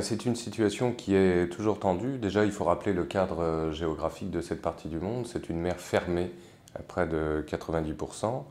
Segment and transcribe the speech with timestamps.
[0.00, 2.18] c'est une situation qui est toujours tendue.
[2.18, 5.26] Déjà, il faut rappeler le cadre géographique de cette partie du monde.
[5.26, 6.32] C'est une mer fermée
[6.74, 8.44] à près de 90%.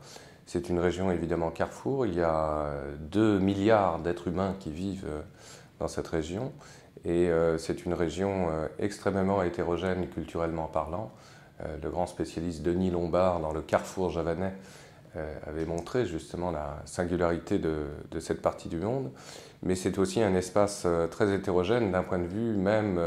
[0.46, 2.06] C'est une région évidemment carrefour.
[2.06, 2.70] Il y a
[3.10, 5.08] 2 milliards d'êtres humains qui vivent
[5.80, 6.52] dans cette région.
[7.04, 11.12] Et euh, c'est une région euh, extrêmement hétérogène culturellement parlant.
[11.60, 14.54] Euh, le grand spécialiste Denis Lombard, dans le carrefour javanais,
[15.46, 19.10] avait montré justement la singularité de, cette partie du monde.
[19.62, 23.00] Mais c'est aussi un espace très hétérogène d'un point de vue même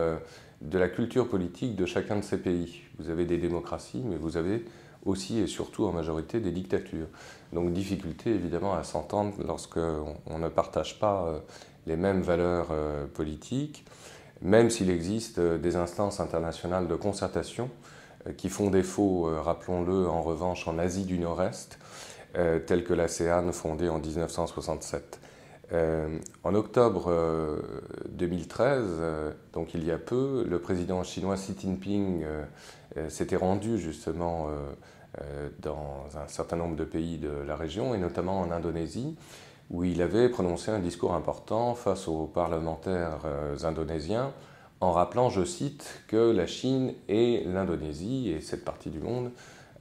[0.62, 2.82] de la culture politique de chacun de ces pays.
[2.99, 4.66] Vous avez des démocraties, mais vous avez
[5.05, 7.08] aussi et surtout en majorité des dictatures.
[7.54, 11.41] Donc difficulté évidemment à s'entendre lorsqu'on on ne partage pas
[11.90, 13.84] les mêmes valeurs euh, politiques,
[14.41, 20.21] même s'il existe euh, des instances internationales de concertation euh, qui font défaut, rappelons-le, en
[20.21, 21.79] revanche en Asie du Nord-Est,
[22.34, 25.20] telle que l'ASEAN fondée en 1967.
[26.43, 27.11] en octobre
[28.09, 28.84] 2013,
[29.53, 32.26] donc il y a peu, le président chinois Xi Jinping
[33.07, 34.48] s'était rendu justement
[35.61, 39.15] dans un certain nombre de pays de la région, et notamment en Indonésie,
[39.70, 44.33] où il avait prononcé un discours important face aux parlementaires euh, indonésiens
[44.82, 49.32] en rappelant, je cite, que la Chine et l'Indonésie et cette partie du monde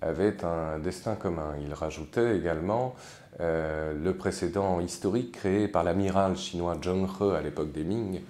[0.00, 1.54] avaient un destin commun.
[1.64, 2.94] Il rajoutait également
[3.40, 8.20] euh, le précédent historique créé par l'amiral chinois Zheng He à l'époque des Ming,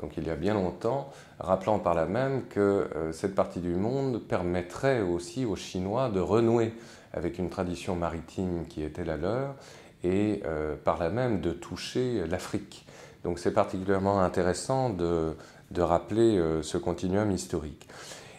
[0.00, 3.74] donc il y a bien longtemps, rappelant par là même que euh, cette partie du
[3.74, 6.72] monde permettrait aussi aux Chinois de renouer
[7.12, 9.54] avec une tradition maritime qui était la leur
[10.02, 12.86] et euh, par là même de toucher l'Afrique.
[13.22, 15.34] Donc c'est particulièrement intéressant de,
[15.70, 17.88] de rappeler euh, ce continuum historique.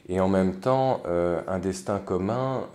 [0.07, 2.67] Et en même temps, euh, un destin commun,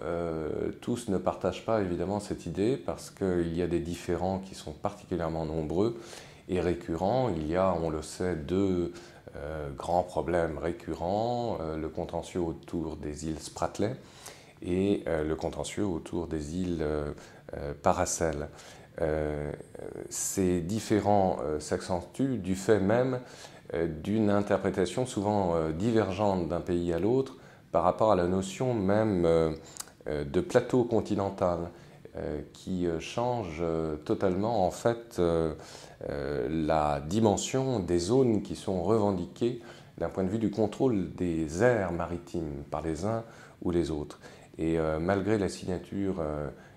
[0.80, 4.72] tous ne partagent pas évidemment cette idée parce qu'il y a des différends qui sont
[4.72, 6.00] particulièrement nombreux
[6.48, 7.30] et récurrents.
[7.30, 8.92] Il y a, on le sait, deux
[9.78, 13.90] grands problèmes récurrents, le contentieux autour des îles Spratly
[14.62, 16.84] et le contentieux autour des îles
[17.84, 18.48] Paracel.
[19.00, 19.50] Euh,
[20.10, 23.18] ces différents euh, s'accentuent du fait même euh,
[24.02, 27.36] d'une interprétation souvent divergente d'un pays à l'autre
[27.70, 29.22] par rapport à la notion même
[30.06, 31.70] de plateau continental
[32.52, 33.62] qui change
[34.04, 35.22] totalement en fait
[36.08, 39.60] la dimension des zones qui sont revendiquées
[39.98, 43.22] d'un point de vue du contrôle des aires maritimes par les uns
[43.62, 44.18] ou les autres.
[44.58, 46.20] Et malgré la signature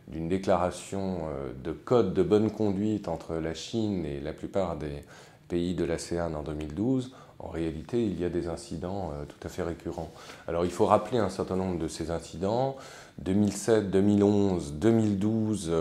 [0.08, 5.04] d'une déclaration euh, de code de bonne conduite entre la Chine et la plupart des
[5.48, 9.50] pays de l'ASEAN en 2012, en réalité, il y a des incidents euh, tout à
[9.50, 10.12] fait récurrents.
[10.48, 12.78] Alors il faut rappeler un certain nombre de ces incidents.
[13.20, 15.72] 2007, 2011, 2012,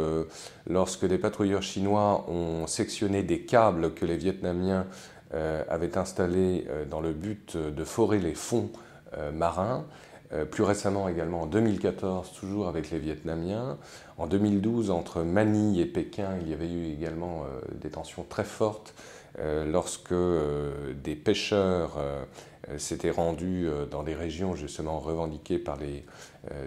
[0.69, 4.87] lorsque des patrouilleurs chinois ont sectionné des câbles que les Vietnamiens
[5.33, 8.71] euh, avaient installés dans le but de forer les fonds
[9.33, 9.87] marins.
[10.34, 13.77] Euh, plus récemment également en 2014, toujours avec les Vietnamiens.
[14.17, 18.44] En 2012, entre Manille et Pékin, il y avait eu également euh, des tensions très
[18.44, 20.15] fortes euh, lorsque
[21.03, 21.98] des pêcheurs
[22.76, 26.04] s'étaient rendus dans des régions justement revendiquées par les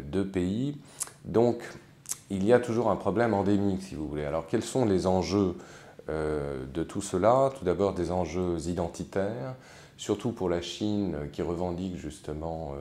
[0.03, 0.77] deux pays.
[1.25, 1.63] Donc,
[2.29, 4.25] il y a toujours un problème endémique, si vous voulez.
[4.25, 5.55] Alors, quels sont les enjeux
[6.07, 7.51] de tout cela?
[7.57, 9.55] Tout d'abord, des enjeux identitaires,
[9.97, 12.73] surtout pour la Chine qui revendique justement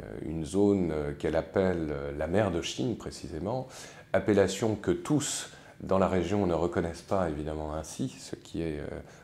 [0.00, 3.68] euh, une zone euh, qu'elle appelle euh, la mer de Chine précisément,
[4.12, 5.50] appellation que tous
[5.84, 8.80] dans la région ne reconnaissent pas évidemment ainsi, ce qui est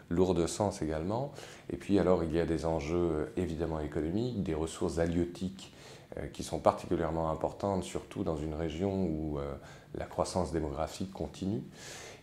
[0.09, 1.33] lourd de sens également.
[1.71, 5.73] Et puis alors il y a des enjeux évidemment économiques, des ressources halieutiques
[6.33, 9.39] qui sont particulièrement importantes, surtout dans une région où
[9.97, 11.63] la croissance démographique continue.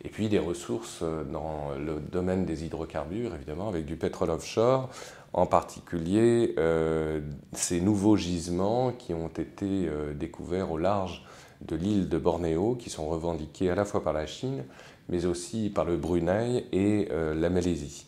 [0.04, 4.90] Et puis des ressources dans le domaine des hydrocarbures, évidemment, avec du pétrole offshore,
[5.34, 7.22] en particulier euh,
[7.54, 11.24] ces nouveaux gisements qui ont été euh, découverts au large
[11.62, 14.64] de l'île de Bornéo, qui sont revendiqués à la fois par la Chine,
[15.10, 18.06] mais aussi par le Brunei et euh, la Malaisie.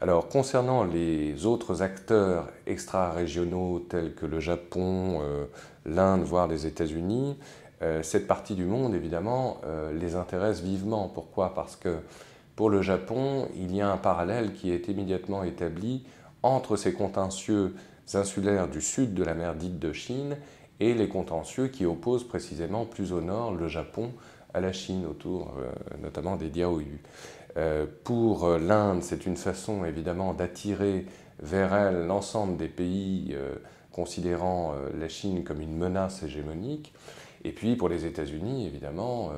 [0.00, 5.20] Alors concernant les autres acteurs extra-régionaux tels que le Japon,
[5.84, 7.36] l'Inde, voire les États-Unis,
[8.00, 9.60] cette partie du monde, évidemment,
[9.92, 11.10] les intéresse vivement.
[11.12, 11.52] Pourquoi?
[11.54, 11.98] Parce que
[12.56, 16.04] pour le Japon, il y a un parallèle qui est immédiatement établi
[16.42, 17.74] entre ces contentieux
[18.14, 20.36] insulaires du sud de la mer dite de Chine
[20.80, 24.12] et les contentieux qui opposent précisément plus au nord le Japon
[24.54, 25.70] à la Chine, autour euh,
[26.02, 27.00] notamment des Diaoyu.
[27.56, 31.06] Euh, pour l'Inde, c'est une façon évidemment d'attirer
[31.40, 33.54] vers elle l'ensemble des pays euh,
[33.92, 36.92] considérant la Chine comme une menace hégémonique.
[37.44, 39.32] Et puis pour les États-Unis, évidemment,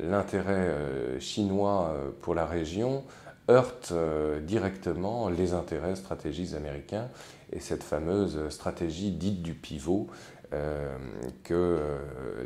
[0.00, 0.70] l'intérêt
[1.18, 3.02] chinois pour la région
[3.48, 3.92] heurte
[4.42, 7.08] directement les intérêts stratégiques américains
[7.52, 10.08] et cette fameuse stratégie dite du pivot
[11.44, 11.80] que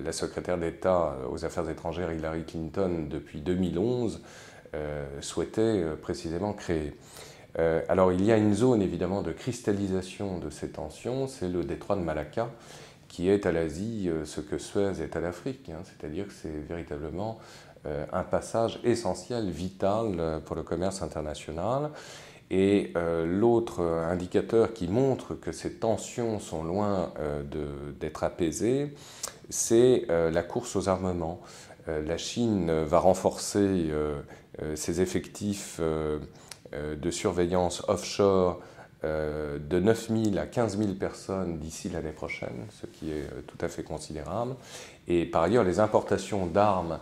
[0.04, 4.20] la secrétaire d'État aux Affaires étrangères Hillary Clinton depuis 2011
[5.20, 6.94] souhaitait précisément créer.
[7.58, 11.64] Euh, alors il y a une zone évidemment de cristallisation de ces tensions, c'est le
[11.64, 12.50] détroit de Malacca,
[13.08, 15.82] qui est à l'Asie euh, ce que Suez est à l'Afrique, hein.
[15.84, 21.90] c'est-à-dire que c'est véritablement euh, un passage essentiel, vital pour le commerce international.
[22.50, 22.92] Et
[23.24, 27.12] l'autre indicateur qui montre que ces tensions sont loin
[28.00, 28.94] d'être apaisées,
[29.48, 31.40] c'est la course aux armements.
[31.86, 33.90] la Chine va renforcer
[34.74, 35.80] ses effectifs
[36.72, 38.60] euh, de surveillance offshore
[39.02, 43.42] euh, de 9 000 à 15 000 personnes d'ici l'année prochaine, ce qui est euh,
[43.44, 44.54] tout à fait considérable.
[45.08, 47.00] Et par ailleurs, les importations d'armes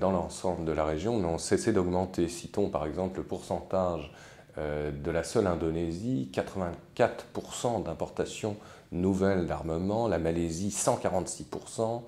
[0.00, 2.28] dans l'ensemble de la région n'ont cessé d'augmenter.
[2.28, 4.12] Citons par exemple le pourcentage
[4.56, 8.56] de la seule Indonésie, 84% d'importations
[8.90, 12.02] nouvelles d'armement, la Malaisie 146%,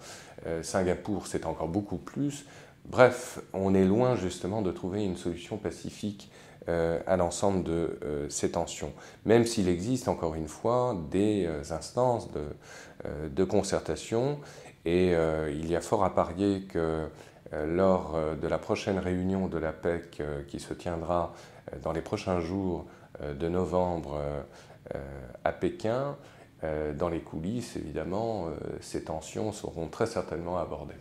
[0.63, 2.45] Singapour c'est encore beaucoup plus.
[2.87, 6.31] Bref, on est loin justement de trouver une solution pacifique
[6.69, 8.93] euh, à l'ensemble de euh, ces tensions,
[9.25, 14.39] même s'il existe encore une fois des euh, instances de, concertation
[14.85, 15.15] et
[15.49, 17.09] il y a fort à parier que
[17.53, 21.33] lors de la prochaine réunion de la PEC qui se tiendra
[21.83, 22.87] dans les prochains jours
[23.21, 24.21] de novembre
[25.45, 26.17] à Pékin,
[26.63, 28.47] dans les coulisses, évidemment,
[28.81, 30.95] ces tensions seront très certainement abordées.